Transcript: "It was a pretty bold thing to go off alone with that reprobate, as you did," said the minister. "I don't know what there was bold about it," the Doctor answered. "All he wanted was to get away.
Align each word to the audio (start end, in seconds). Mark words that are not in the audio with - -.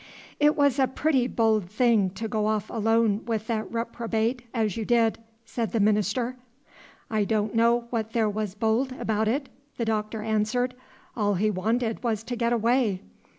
"It 0.39 0.55
was 0.55 0.79
a 0.79 0.87
pretty 0.87 1.27
bold 1.27 1.69
thing 1.69 2.09
to 2.15 2.27
go 2.27 2.47
off 2.47 2.71
alone 2.71 3.23
with 3.25 3.45
that 3.45 3.71
reprobate, 3.71 4.41
as 4.51 4.75
you 4.75 4.83
did," 4.83 5.19
said 5.45 5.73
the 5.73 5.79
minister. 5.79 6.37
"I 7.11 7.23
don't 7.23 7.53
know 7.53 7.81
what 7.91 8.11
there 8.13 8.27
was 8.27 8.55
bold 8.55 8.93
about 8.93 9.27
it," 9.27 9.47
the 9.77 9.85
Doctor 9.85 10.23
answered. 10.23 10.73
"All 11.15 11.35
he 11.35 11.51
wanted 11.51 12.01
was 12.03 12.23
to 12.23 12.35
get 12.35 12.51
away. 12.51 13.03